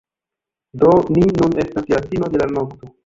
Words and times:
Do, 0.83 0.93
ni 1.17 1.27
nun 1.41 1.53
estas 1.65 1.93
je 1.93 1.97
la 1.97 2.01
fino 2.15 2.31
de 2.37 2.43
la 2.45 2.49
nokto 2.57 2.91